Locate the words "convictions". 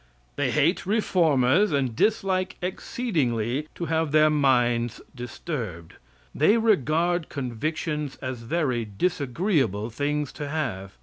7.29-8.15